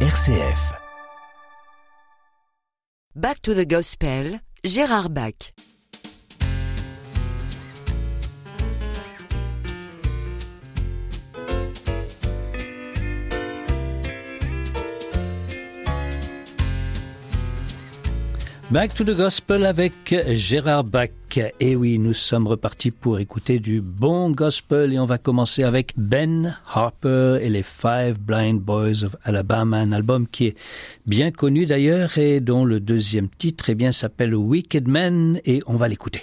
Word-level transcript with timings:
RCF. 0.00 0.76
Back 3.14 3.40
to 3.40 3.54
the 3.54 3.64
Gospel, 3.64 4.40
Gérard 4.62 5.14
Bach. 5.14 5.52
Back 18.70 18.92
to 18.96 19.04
the 19.04 19.16
Gospel 19.16 19.64
avec 19.64 19.94
Gérard 20.34 20.84
Bach. 20.84 21.25
Et 21.60 21.76
oui, 21.76 21.98
nous 21.98 22.14
sommes 22.14 22.46
repartis 22.46 22.90
pour 22.90 23.18
écouter 23.18 23.58
du 23.58 23.82
bon 23.82 24.30
gospel. 24.30 24.92
Et 24.92 24.98
on 24.98 25.04
va 25.04 25.18
commencer 25.18 25.64
avec 25.64 25.92
Ben 25.96 26.56
Harper 26.72 27.38
et 27.42 27.50
les 27.50 27.62
Five 27.62 28.18
Blind 28.18 28.60
Boys 28.60 29.04
of 29.04 29.16
Alabama, 29.22 29.78
un 29.78 29.92
album 29.92 30.26
qui 30.26 30.46
est 30.46 30.56
bien 31.06 31.30
connu 31.30 31.66
d'ailleurs 31.66 32.16
et 32.16 32.40
dont 32.40 32.64
le 32.64 32.80
deuxième 32.80 33.28
titre 33.28 33.68
eh 33.68 33.74
bien 33.74 33.92
s'appelle 33.92 34.34
Wicked 34.34 34.88
Men. 34.88 35.40
Et 35.44 35.60
on 35.66 35.76
va 35.76 35.88
l'écouter. 35.88 36.22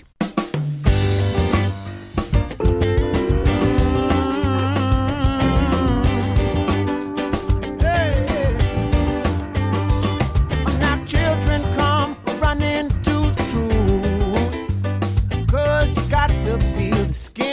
feel 16.60 17.06
the 17.06 17.14
skin. 17.14 17.53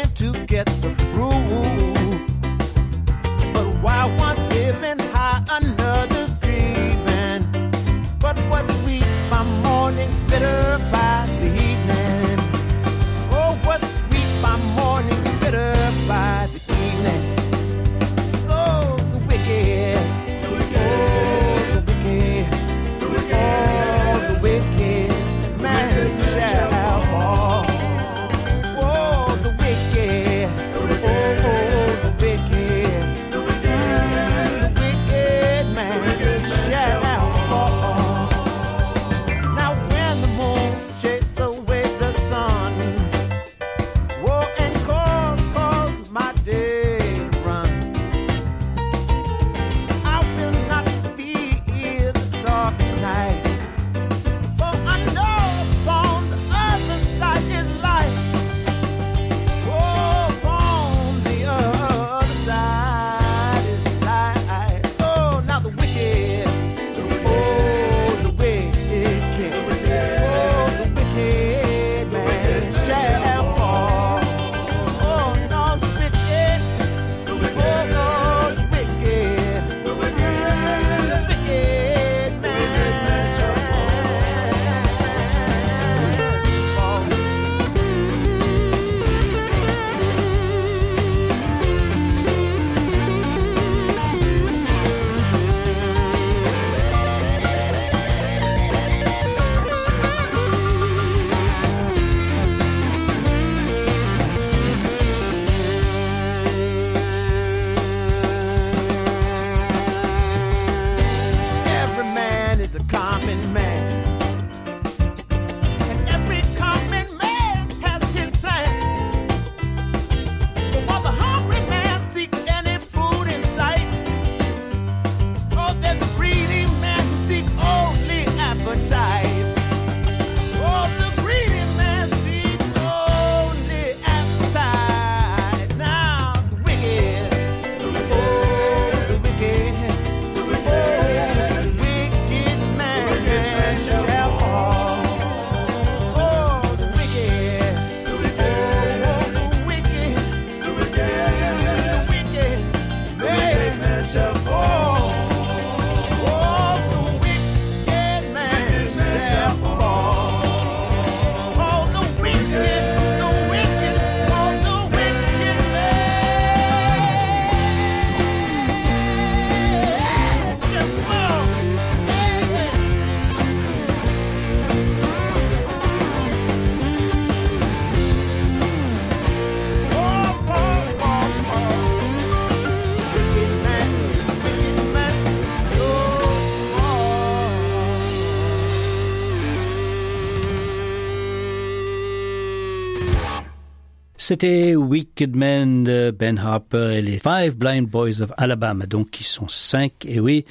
C'était 194.31 194.77
Wicked 194.77 195.35
Men 195.35 195.83
de 195.83 196.15
Ben 196.17 196.39
Harper 196.39 196.93
et 196.95 197.03
les 197.03 197.19
Five 197.19 197.57
Blind 197.57 197.89
Boys 197.89 198.23
of 198.23 198.31
Alabama, 198.37 198.87
donc 198.87 199.11
qui 199.11 199.25
sont 199.25 199.49
cinq, 199.49 200.07
et 200.07 200.21
oui. 200.21 200.45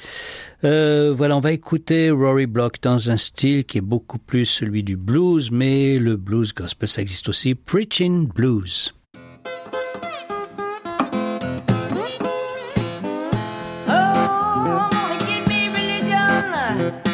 Euh, 0.64 1.14
voilà, 1.16 1.34
on 1.34 1.40
va 1.40 1.52
écouter 1.52 2.10
Rory 2.10 2.44
Block 2.44 2.76
dans 2.82 3.08
un 3.08 3.16
style 3.16 3.64
qui 3.64 3.78
est 3.78 3.80
beaucoup 3.80 4.18
plus 4.18 4.44
celui 4.44 4.82
du 4.82 4.98
blues, 4.98 5.50
mais 5.50 5.98
le 5.98 6.18
blues 6.18 6.52
gospel, 6.52 6.90
ça 6.90 7.00
existe 7.00 7.30
aussi, 7.30 7.54
Preaching 7.54 8.28
Blues. 8.28 8.92
Oh, 13.88 14.90
give 15.26 15.48
me 15.48 15.70
religion. 15.72 17.09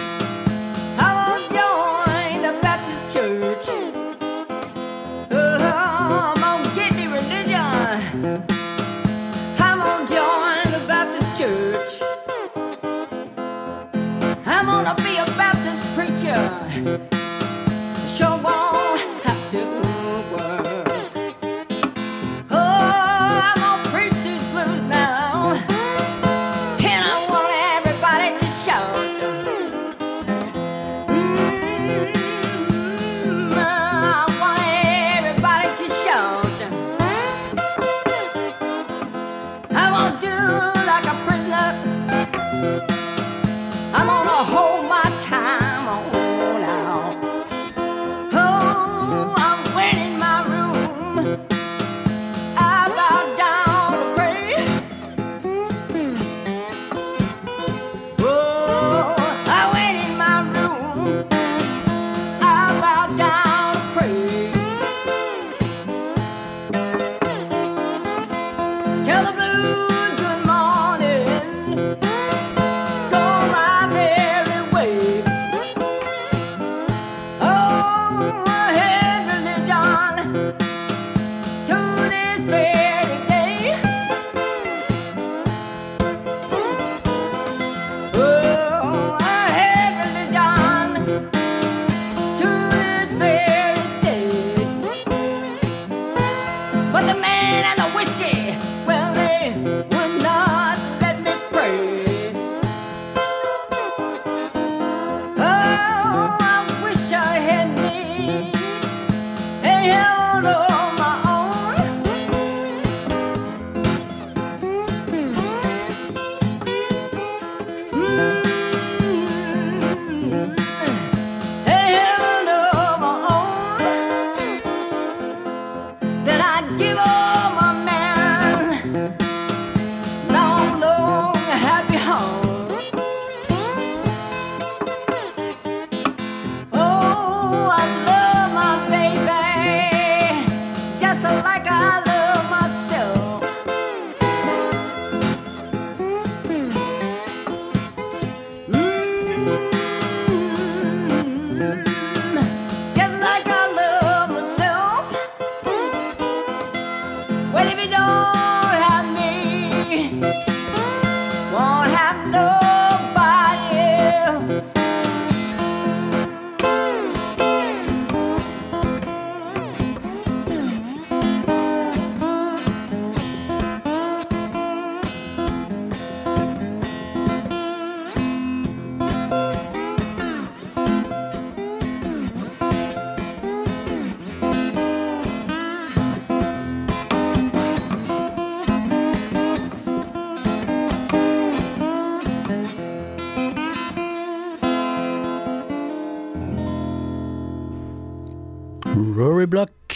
heaven. 109.91 110.43
know. 110.43 110.86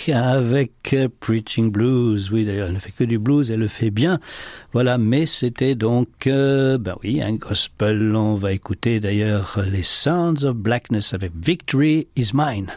Avec 0.09 0.95
euh, 0.95 1.09
Preaching 1.21 1.71
Blues. 1.71 2.31
Oui, 2.33 2.45
d'ailleurs, 2.45 2.69
elle 2.69 2.75
ne 2.75 2.79
fait 2.79 2.93
que 2.93 3.05
du 3.05 3.19
blues, 3.19 3.51
elle 3.51 3.61
le 3.61 3.69
fait 3.69 3.91
bien. 3.91 4.19
Voilà, 4.73 4.99
mais 4.99 5.27
c'était 5.27 5.75
donc, 5.75 6.09
ben 6.25 6.95
oui, 7.03 7.21
un 7.23 7.35
gospel. 7.35 8.15
On 8.15 8.35
va 8.35 8.53
écouter 8.53 9.01
d'ailleurs 9.01 9.59
les 9.71 9.83
Sounds 9.83 10.45
of 10.45 10.57
Blackness 10.57 11.15
avec 11.15 11.33
Victory 11.35 12.07
is 12.17 12.31
Mine. 12.35 12.71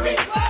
Need 0.00 0.41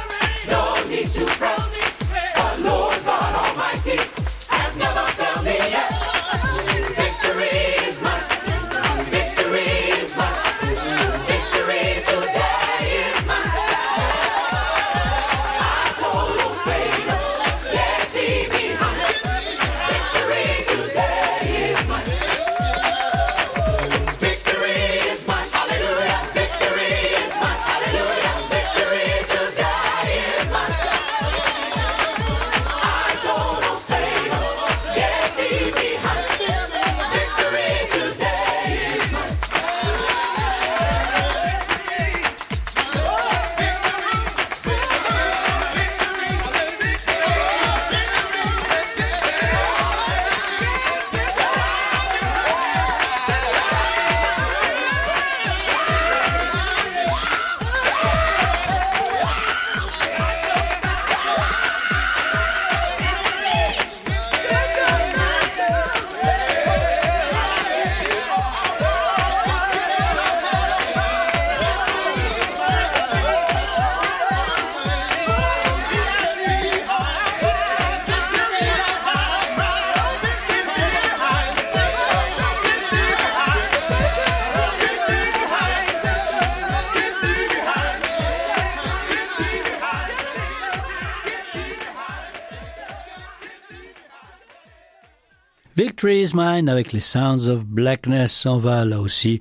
Is 96.10 96.32
mine 96.34 96.68
avec 96.68 96.92
les 96.92 97.00
Sounds 97.00 97.48
of 97.48 97.64
Blackness. 97.64 98.44
On 98.46 98.58
va 98.58 98.84
là 98.84 99.00
aussi 99.00 99.40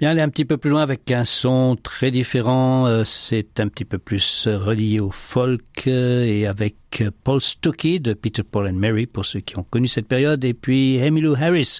bien 0.00 0.10
aller 0.10 0.20
un 0.20 0.28
petit 0.28 0.44
peu 0.44 0.56
plus 0.56 0.70
loin 0.70 0.82
avec 0.82 1.08
un 1.12 1.24
son 1.24 1.76
très 1.80 2.10
différent. 2.10 2.86
Euh, 2.86 3.04
C'est 3.04 3.60
un 3.60 3.68
petit 3.68 3.84
peu 3.84 3.98
plus 3.98 4.48
relié 4.48 4.98
au 4.98 5.12
folk 5.12 5.84
euh, 5.86 6.24
et 6.24 6.46
avec 6.46 6.76
euh, 7.00 7.10
Paul 7.22 7.40
Stuckey 7.40 8.00
de 8.00 8.14
Peter 8.14 8.42
Paul 8.42 8.66
and 8.66 8.74
Mary 8.74 9.06
pour 9.06 9.24
ceux 9.24 9.40
qui 9.40 9.56
ont 9.58 9.62
connu 9.62 9.86
cette 9.86 10.08
période 10.08 10.44
et 10.44 10.54
puis 10.54 10.98
Emmylou 11.00 11.34
Harris, 11.34 11.78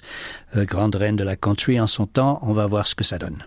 grande 0.55 0.95
reine 0.95 1.17
de 1.17 1.23
la 1.23 1.35
country 1.35 1.79
en 1.81 1.87
son 1.87 2.07
temps. 2.07 2.39
On 2.43 2.53
va 2.53 2.65
voir 2.65 2.87
ce 2.87 2.95
que 2.95 3.03
ça 3.03 3.17
donne. 3.17 3.43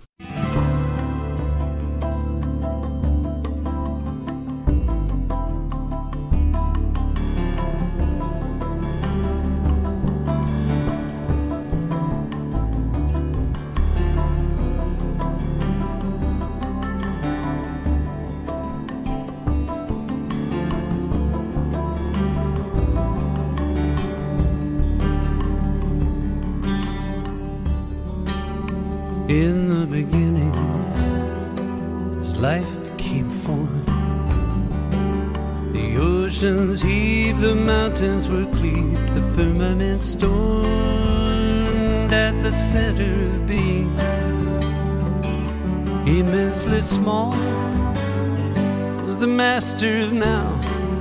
The 49.26 49.32
master 49.32 50.08
now. 50.12 50.48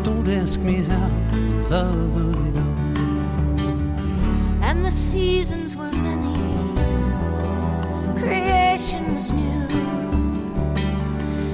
Don't 0.02 0.28
ask 0.28 0.60
me 0.60 0.78
how, 0.92 1.10
love 1.70 2.18
it 2.48 2.58
all. 2.64 2.74
and 4.68 4.84
the 4.84 4.90
seasons 4.90 5.76
were 5.76 5.92
many. 5.92 6.38
Creation 8.20 9.16
was 9.16 9.30
new. 9.32 9.68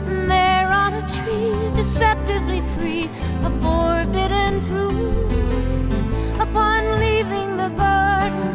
And 0.09 0.31
there 0.31 0.69
on 0.83 0.93
a 0.93 1.03
tree, 1.17 1.53
deceptively 1.75 2.61
free, 2.77 3.09
a 3.49 3.51
forbidden 3.63 4.61
fruit. 4.69 5.97
Upon 6.45 6.81
leaving 7.03 7.49
the 7.57 7.69
garden 7.83 8.53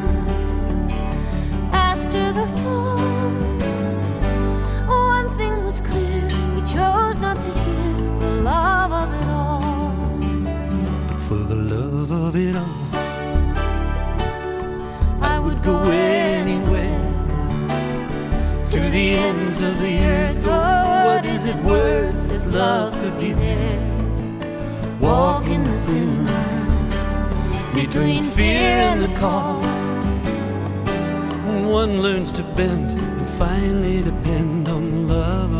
after 1.90 2.32
the 2.32 2.46
fall, 2.60 2.96
one 5.14 5.28
thing 5.36 5.54
was 5.64 5.80
clear 5.80 6.24
we 6.54 6.62
chose 6.62 7.05
for 11.26 11.34
the 11.34 11.56
love 11.56 12.12
of 12.12 12.36
it 12.36 12.54
all, 12.54 12.86
I 15.20 15.40
would 15.40 15.60
go 15.60 15.80
anywhere 15.80 17.00
to 18.70 18.78
the 18.78 19.06
ends 19.26 19.60
of 19.60 19.76
the 19.80 19.98
earth. 20.04 20.44
Oh, 20.46 21.06
what 21.06 21.26
is 21.26 21.46
it 21.46 21.56
worth 21.64 22.30
if 22.30 22.54
love 22.54 22.92
could 23.00 23.18
be 23.18 23.32
there? 23.32 23.80
Walking 25.00 25.64
the 25.64 25.76
thin 25.86 26.26
line 26.26 27.74
between 27.74 28.22
fear 28.22 28.70
and 28.90 29.02
the 29.02 29.12
call. 29.18 29.60
One 31.68 32.02
learns 32.02 32.30
to 32.38 32.44
bend 32.54 33.00
and 33.00 33.26
finally 33.30 34.00
depend 34.04 34.68
on 34.68 35.08
love 35.08 35.55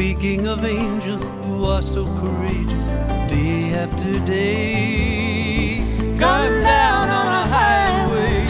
speaking 0.00 0.46
of 0.46 0.64
angels 0.64 1.22
who 1.44 1.66
are 1.66 1.82
so 1.82 2.06
courageous 2.22 2.86
day 3.28 3.74
after 3.74 4.18
day. 4.20 5.80
Gone 6.16 6.62
down 6.62 7.10
on 7.10 7.26
a 7.40 7.44
highway, 7.58 8.46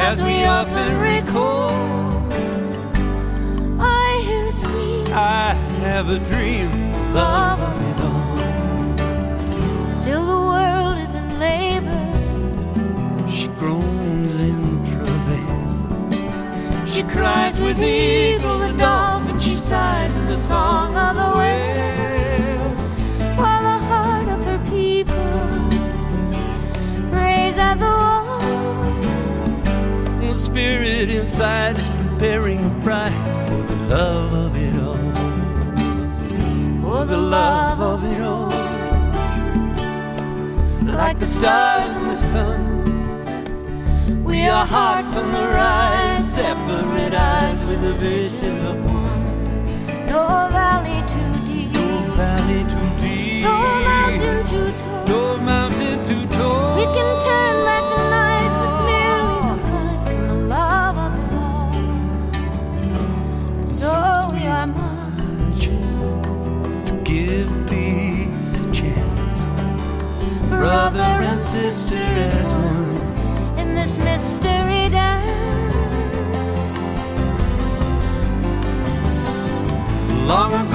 as 0.00 0.22
we 0.22 0.44
often 0.46 0.90
recall. 1.10 1.68
I 3.78 4.22
hear 4.24 4.46
a 4.46 4.52
scream, 4.52 5.06
I 5.12 5.52
have 5.84 6.08
a 6.08 6.18
dream, 6.30 6.70
love 7.12 7.60
of 7.60 7.76
it 7.90 7.98
all. 8.08 8.36
still 9.92 10.24
the 10.34 10.42
world 10.54 10.96
is 10.96 11.14
in 11.14 11.28
labor. 11.38 12.04
She 13.30 13.48
groans 13.60 14.40
in 14.40 14.82
travail. 14.94 16.86
She 16.86 17.02
cries 17.02 17.60
with 17.60 17.76
the 17.76 17.84
eagle, 17.86 18.58
the 18.60 18.68
she 18.68 19.17
sighs 19.68 20.14
in 20.16 20.26
the 20.26 20.36
song 20.36 20.96
of 20.96 21.14
the 21.14 21.30
whale. 21.38 22.70
While 23.36 23.62
the 23.70 23.78
heart 23.90 24.28
of 24.34 24.40
her 24.48 24.60
people 24.74 25.42
prays 27.12 27.58
at 27.58 27.74
the 27.74 27.92
wall. 28.00 28.40
The 30.22 30.32
spirit 30.34 31.10
inside 31.10 31.76
is 31.76 31.90
preparing 31.90 32.64
a 32.64 32.70
bride 32.82 33.12
for 33.46 33.60
the 33.70 33.78
love 33.94 34.32
of 34.44 34.56
it 34.56 34.74
all. 34.86 35.02
For 36.82 37.04
the 37.04 37.18
love 37.18 37.80
of 37.92 37.98
it 38.12 38.20
all. 38.22 38.54
Like 40.96 41.18
the 41.18 41.26
stars 41.26 41.92
in 42.00 42.06
the 42.08 42.16
sun, 42.32 42.60
we 44.24 44.48
are 44.48 44.64
hearts 44.64 45.14
on 45.14 45.30
the 45.30 45.44
rise, 45.60 46.26
separate 46.34 47.12
eyes 47.12 47.60
with 47.66 47.84
a 47.84 47.92
vision 47.92 48.64
of 48.64 48.76
one. 48.84 48.97
Mountain 54.18 54.46
too 54.46 54.72
tall. 54.78 55.06
no 55.06 55.36
mountain. 55.38 55.98
We 56.76 56.84
can 56.96 57.10
turn 57.22 57.56
back 57.68 57.84
the 57.94 58.00
night 58.10 58.50
with 58.60 58.76
merely 58.90 59.32
the 59.38 59.54
light 59.74 60.08
and 60.14 60.24
the 60.30 60.34
love 60.54 60.96
of 61.06 61.12
it 61.18 61.34
all. 61.34 61.72
And 63.58 63.68
so 63.68 63.98
we 64.32 64.42
are 64.46 64.66
marching, 64.66 65.84
Give 67.04 67.50
peace 67.68 68.58
a 68.60 68.62
chance, 68.72 69.36
brother 70.48 71.00
and 71.30 71.40
sister 71.40 71.96
as 71.96 72.52
one. 72.52 73.58
in 73.58 73.74
this 73.74 73.96
mystery 73.98 74.88
dance. 74.88 75.26
Long 80.26 80.67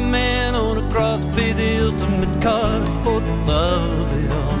a 0.00 0.10
man 0.10 0.54
on 0.54 0.78
a 0.78 0.90
cross 0.90 1.24
paid 1.36 1.56
the 1.56 1.84
ultimate 1.84 2.42
cost 2.42 2.94
for 3.04 3.20
the 3.20 3.36
love 3.52 3.90
of 4.02 4.08
it 4.24 4.30
all. 4.40 4.60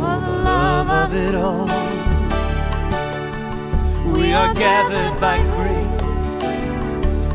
For 0.00 0.16
the 0.26 0.34
love 0.52 0.88
of 1.02 1.10
it 1.26 1.34
all. 1.34 1.68
We 4.16 4.32
are 4.32 4.52
gathered 4.54 5.18
by 5.20 5.36
grace. 5.54 6.42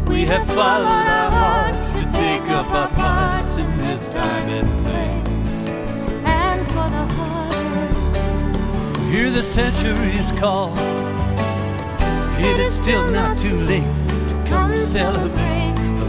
We 0.07 0.25
have 0.25 0.45
followed 0.47 1.07
our 1.19 1.31
hearts 1.31 1.91
to 1.93 2.03
take 2.23 2.45
up 2.59 2.69
our 2.81 2.89
parts 2.89 3.57
in 3.57 3.77
this 3.79 4.07
time 4.07 4.49
and 4.49 4.69
place. 4.83 5.67
hands 6.29 6.67
for 6.67 6.89
the 6.95 7.05
harvest. 7.17 8.41
Hear 9.11 9.29
the 9.31 9.43
centuries 9.43 10.31
call. 10.39 10.73
It 12.49 12.59
is 12.59 12.73
still 12.73 13.09
not 13.11 13.37
too 13.37 13.57
late 13.71 13.95
to 14.29 14.35
come 14.47 14.77
celebrate 14.77 15.48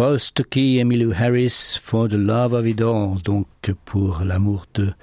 Paul 0.00 0.18
Stuckey, 0.18 0.80
Emmylou 0.80 1.12
Harris, 1.12 1.76
For 1.76 2.08
the 2.08 2.14
Love 2.14 2.54
of 2.54 3.22
donc 3.22 3.46
pour 3.84 4.20
l'amour 4.24 4.64
de 4.72 4.94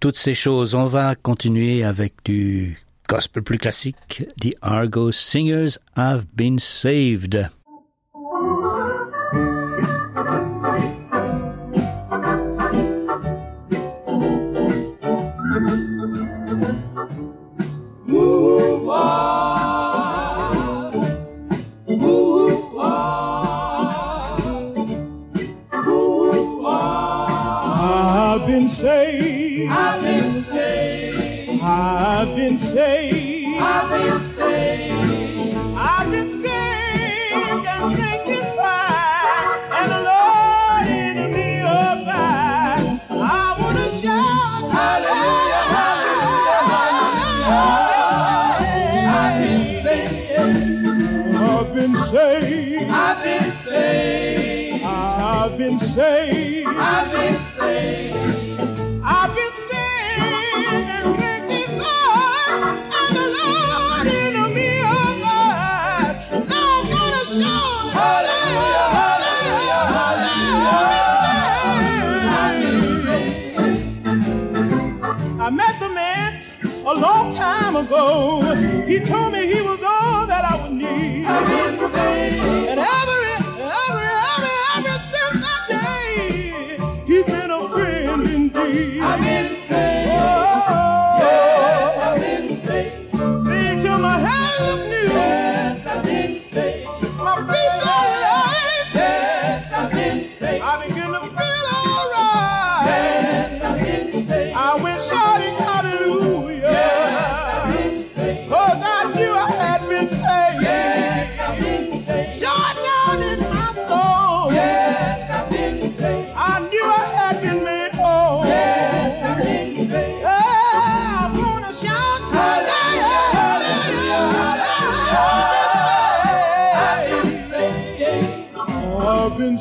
toutes 0.00 0.16
ces 0.16 0.34
choses. 0.34 0.74
On 0.74 0.86
va 0.86 1.14
continuer 1.14 1.84
avec 1.84 2.14
du 2.24 2.76
gospel 3.08 3.44
plus 3.44 3.58
classique. 3.58 4.24
The 4.40 4.52
Argo 4.60 5.12
Singers 5.12 5.78
Have 5.94 6.26
Been 6.34 6.58
Saved. 6.58 7.48
been 28.50 28.68
saved. 28.68 29.70
I've 29.70 30.02
been 30.02 30.42
saved. 30.42 31.62
I've 31.62 32.34
been 32.34 32.58
saved. 32.58 33.62
I've 33.62 33.88
been 33.90 34.20
saved. 34.20 35.54
I've 35.54 36.10
been 36.10 36.28
saved 36.28 37.66
and 37.66 37.96
sanctified 37.96 39.60
and 39.78 39.92
anointed 39.98 41.30
me 41.32 41.60
abide. 41.60 43.00
I 43.08 43.56
want 43.60 43.76
to 43.76 43.88
shout 44.00 44.72
hallelujah, 44.78 45.64
hallelujah, 45.76 46.62
hallelujah. 47.46 48.00
I've 49.20 49.38
been 49.38 49.64
saved. 49.84 51.34
I've 51.36 51.68
been 51.74 51.94
saved. 51.94 52.90
I've 52.90 53.22
been 53.22 53.52
saved. 53.52 54.84
I've 54.84 55.56
been 55.56 55.78
saved. 55.78 56.68
I've 56.68 57.10
been 57.12 57.39
He 77.90 79.00
told 79.00 79.32
me 79.32 79.52
he 79.52 79.60
was 79.62 79.79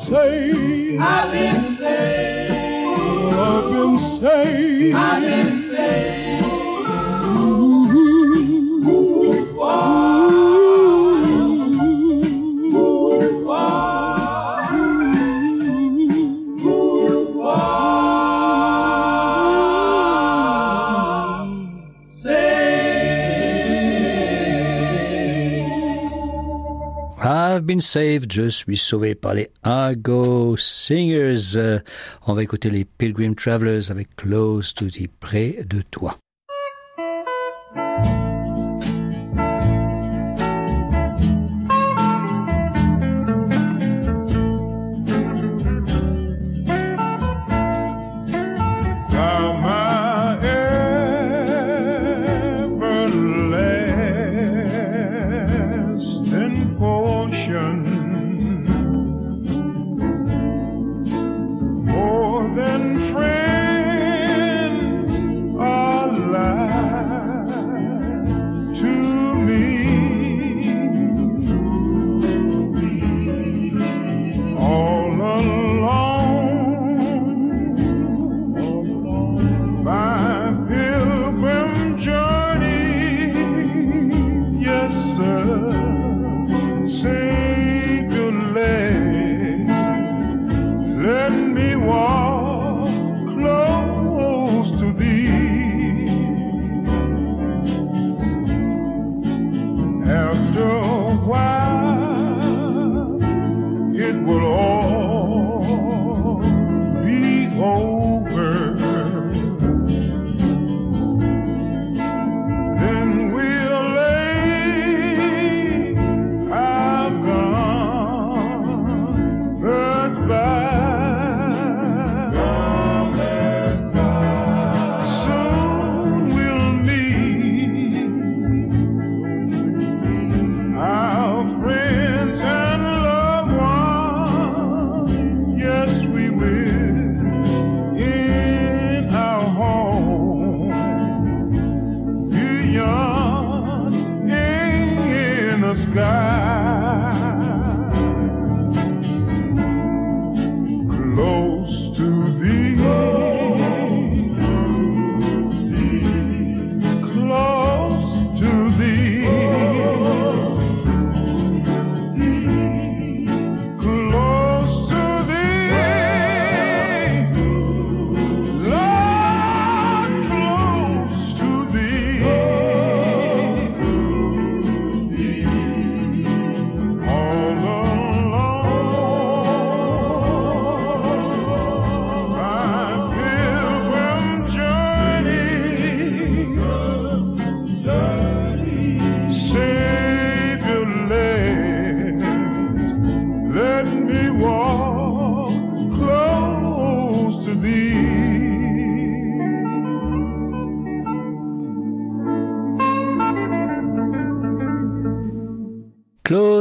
saved. 0.10 1.02
I've 1.02 1.32
been 1.32 1.64
saved. 1.64 3.34
I've 3.34 3.72
been 3.72 4.00
saved. 4.00 4.96
I've 4.96 5.22
been 5.22 5.46
saved. 5.46 5.59
Je 27.82 28.50
suis 28.50 28.78
sauvé 28.78 29.16
par 29.16 29.34
les 29.34 29.50
Argo 29.64 30.58
Singers. 30.58 31.56
Euh, 31.56 31.80
on 32.28 32.34
va 32.34 32.44
écouter 32.44 32.70
les 32.70 32.84
Pilgrim 32.84 33.36
Travelers 33.36 33.90
avec 33.90 34.16
Close 34.18 34.74
to 34.74 34.88
the 34.88 35.08
Près 35.20 35.64
de 35.66 35.82
toi. 35.82 36.18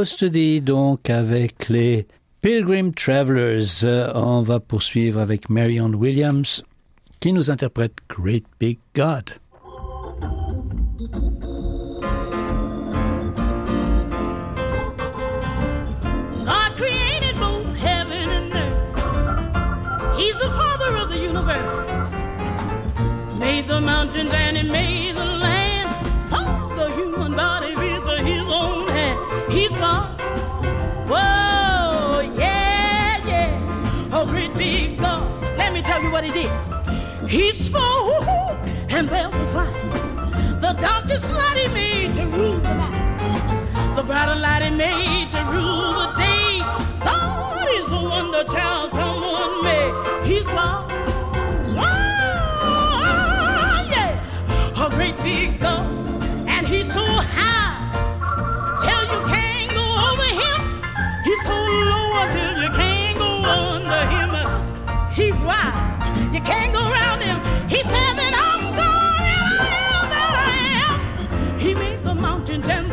Custody, 0.09 0.59
donc 0.59 1.07
avec 1.11 1.69
les 1.69 2.07
Pilgrim 2.41 2.95
Travelers. 2.95 3.83
Euh, 3.83 4.11
on 4.15 4.41
va 4.41 4.59
poursuivre 4.59 5.19
avec 5.19 5.51
Marion 5.51 5.93
Williams 5.93 6.63
qui 7.19 7.31
nous 7.31 7.51
interprète 7.51 7.93
Great 8.09 8.43
Big 8.59 8.79
God. 8.95 9.35
God 16.43 16.75
created 16.75 17.35
both 17.37 17.67
heaven 17.77 18.29
and 18.31 18.51
earth. 18.51 20.17
He's 20.17 20.39
the 20.39 20.49
father 20.49 20.97
of 20.97 21.09
the 21.09 21.19
universe. 21.19 21.87
Made 23.37 23.67
the 23.67 23.79
mountains 23.79 24.33
and 24.33 24.57
he 24.57 24.63
made 24.63 25.15
the 25.15 25.23
land. 25.23 25.48
He 36.33 36.43
did. 36.43 36.51
He 37.29 37.51
spoke, 37.51 38.23
and 38.89 39.07
there 39.09 39.29
was 39.29 39.55
light. 39.55 39.73
The 40.61 40.73
darkest 40.73 41.31
light 41.31 41.57
he 41.57 41.67
made 41.73 42.13
to 42.15 42.25
rule 42.27 42.59
the 42.59 42.73
night. 42.73 43.95
The 43.95 44.03
brighter 44.03 44.35
light 44.35 44.63
he 44.63 44.71
made 44.71 45.31
to 45.31 45.43
rule 45.45 45.93
the 45.93 46.13
day. 46.17 46.59
God 47.03 47.67
is 47.71 47.91
a 47.91 48.01
wonder 48.01 48.43
child, 48.45 48.91
come 48.91 49.23
on, 49.23 49.63
me. 49.63 49.91
He's 50.27 50.47
God. 50.47 50.91
Oh, 51.77 51.83
yeah. 53.89 54.85
A 54.85 54.89
great 54.89 55.17
big 55.17 55.59
God. 55.59 55.85
And 56.47 56.67
he's 56.67 56.91
so 56.91 57.08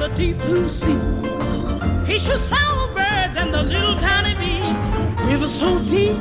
the 0.09 0.15
deep 0.15 0.39
blue 0.39 0.69
sea. 0.69 0.99
Fishes, 2.05 2.47
fowl, 2.47 2.95
birds, 2.95 3.37
and 3.37 3.53
the 3.53 3.63
little 3.63 3.97
tiny 3.97 4.35
bees. 4.35 5.27
Rivers 5.27 5.53
so 5.53 5.81
deep, 5.85 6.17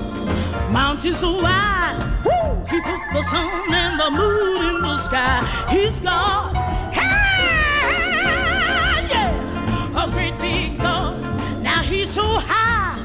mountains 0.72 1.20
so 1.20 1.42
wide. 1.42 1.98
Woo! 2.26 2.66
He 2.70 2.82
put 2.82 3.00
the 3.14 3.22
sun 3.22 3.74
and 3.74 4.00
the 4.00 4.10
moon 4.12 4.76
in 4.76 4.82
the 4.82 4.98
sky. 4.98 5.68
He's 5.70 6.00
God. 6.00 6.56
Hey, 6.94 8.08
yeah, 9.12 10.04
a 10.04 10.10
great 10.10 10.38
big 10.40 10.80
God. 10.80 11.22
Now 11.62 11.84
he's 11.84 12.10
so 12.10 12.24
high 12.24 12.98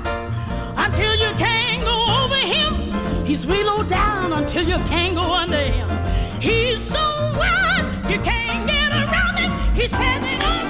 until 0.77 1.14
you 1.14 1.35
can't 1.37 1.85
go 1.85 1.97
over 2.23 2.40
him. 2.55 3.27
He's 3.27 3.47
way 3.47 3.62
low 3.64 3.83
down 3.83 4.33
until 4.33 4.66
you 4.66 4.79
can't 4.87 5.14
go 5.14 5.31
under 5.33 5.59
him. 5.59 5.88
He's 6.40 6.81
so 6.81 7.05
wide 7.37 7.85
you 8.09 8.19
can't 8.21 8.66
get 8.66 8.90
around 8.93 9.37
him. 9.37 9.75
He 9.75 9.88
said 9.88 10.21
that 10.23 10.69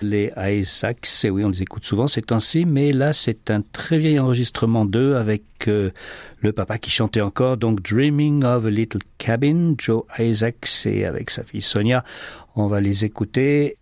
les 0.00 0.30
Isaacs. 0.36 1.24
Et 1.24 1.30
oui, 1.30 1.44
on 1.44 1.48
les 1.48 1.62
écoute 1.62 1.84
souvent 1.84 2.08
ces 2.08 2.22
temps-ci, 2.22 2.64
mais 2.64 2.92
là, 2.92 3.12
c'est 3.12 3.50
un 3.50 3.62
très 3.62 3.98
vieil 3.98 4.18
enregistrement 4.18 4.84
d'eux 4.84 5.16
avec 5.16 5.44
euh, 5.68 5.90
le 6.40 6.52
papa 6.52 6.78
qui 6.78 6.90
chantait 6.90 7.20
encore. 7.20 7.56
Donc, 7.56 7.82
Dreaming 7.82 8.44
of 8.44 8.66
a 8.66 8.70
Little 8.70 9.00
Cabin, 9.18 9.74
Joe 9.78 10.04
Isaacs 10.18 10.86
et 10.86 11.04
avec 11.04 11.30
sa 11.30 11.44
fille 11.44 11.62
Sonia. 11.62 12.04
On 12.56 12.66
va 12.66 12.80
les 12.80 13.04
écouter. 13.04 13.76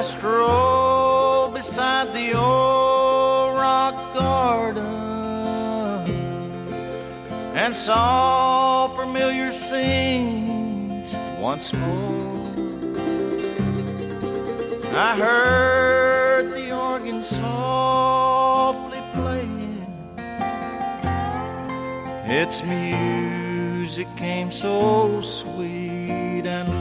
I 0.00 0.02
stroll 0.02 1.50
beside 1.50 2.14
the 2.14 2.32
old 2.32 3.54
rock 3.54 4.14
garden 4.14 4.82
and 7.54 7.76
saw 7.76 8.88
familiar 8.88 9.52
scenes 9.52 11.14
once 11.38 11.74
more. 11.74 12.48
I 14.96 15.16
heard 15.18 16.54
the 16.54 16.74
organ 16.74 17.22
softly 17.22 19.02
playing. 19.12 19.86
Its 22.24 22.64
music 22.64 24.08
came 24.16 24.50
so 24.50 25.20
sweet 25.20 26.46
and 26.46 26.79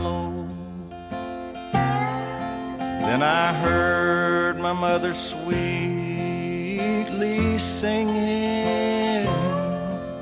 Then 3.09 3.23
I 3.23 3.51
heard 3.53 4.59
my 4.59 4.71
mother 4.71 5.15
sweetly 5.15 5.57
singing 7.57 9.25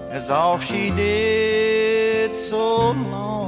as 0.10 0.30
all 0.30 0.58
she 0.58 0.92
did 0.92 2.34
so 2.34 2.92
long 2.92 3.47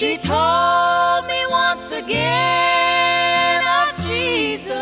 She 0.00 0.16
told 0.16 1.26
me 1.26 1.44
once 1.50 1.92
again 1.92 3.62
of 3.82 3.94
Jesus 3.98 4.72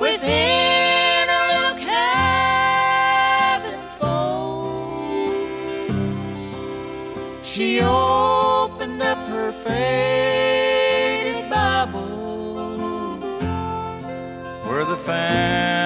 within 0.00 1.28
her 1.28 1.48
little 1.52 1.76
cabin 1.84 3.78
fold. 3.98 5.36
She 7.44 7.82
opened 7.82 9.02
up 9.02 9.18
her 9.28 9.52
faded 9.52 11.50
Bible 11.50 13.18
where 14.64 14.86
the 14.86 14.96
family 14.96 15.85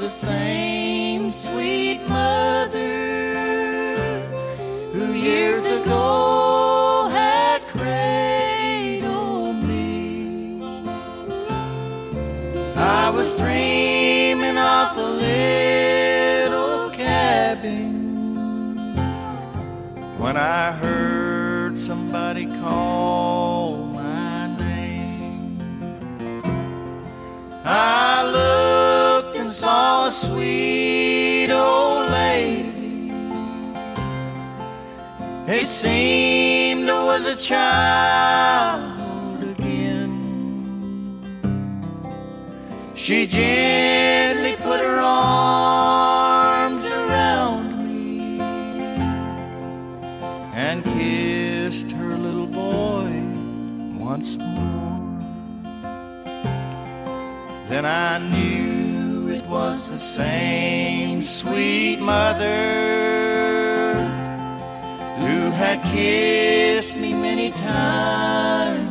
the 0.00 0.08
same 0.08 1.30
sweet 1.30 2.00
mother 2.08 2.78
who 4.94 5.12
years 5.12 5.62
ago 5.66 7.06
had 7.12 7.60
cradled 7.68 9.56
me. 9.56 10.62
I 12.76 13.10
was 13.10 13.36
dreaming 13.36 14.56
of 14.56 14.96
a 14.96 15.10
little 15.28 16.88
cabin 16.92 18.16
when 20.16 20.38
I 20.38 20.72
heard 20.72 21.78
somebody 21.78 22.46
call 22.62 23.84
my 23.84 24.46
name. 24.56 25.60
I 27.66 27.99
sweet 30.10 31.50
old 31.52 32.10
lady. 32.10 33.12
It 35.46 35.66
seemed 35.66 36.88
I 36.88 37.04
was 37.04 37.26
a 37.26 37.36
child 37.36 39.42
again. 39.42 40.10
She 42.94 43.26
gently 43.26 44.56
put 44.56 44.80
her 44.80 45.00
arms 45.00 46.84
around 46.86 47.84
me 47.84 48.40
and 50.54 50.84
kissed 50.84 51.90
her 51.92 52.16
little 52.16 52.46
boy 52.46 53.10
once 53.98 54.36
more. 54.36 54.78
Then 57.68 57.84
I 57.86 58.18
knew 58.18 58.39
was 59.62 59.90
the 59.90 59.98
same 59.98 61.20
sweet 61.22 62.00
mother 62.00 62.62
who 65.20 65.50
had 65.50 65.78
kissed 65.92 66.96
me 66.96 67.12
many 67.12 67.50
times 67.50 68.89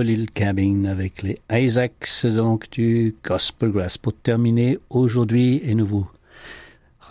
Little 0.00 0.30
Cabin 0.30 0.84
avec 0.86 1.22
les 1.22 1.38
Isaacs 1.52 2.24
donc 2.24 2.70
du 2.70 3.14
Gospel 3.22 3.70
Grass 3.70 3.98
pour 3.98 4.14
terminer 4.14 4.78
aujourd'hui 4.88 5.60
et 5.64 5.74
nous 5.74 5.86
vous 5.86 6.10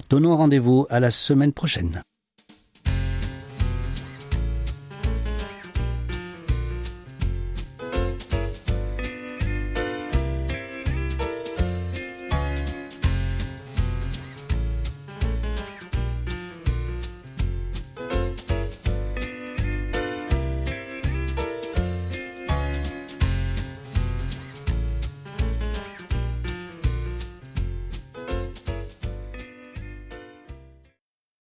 donnons 0.10 0.36
rendez-vous 0.36 0.88
à 0.89 1.00
la 1.00 1.12
semaine 1.12 1.54
prochaine. 1.54 2.02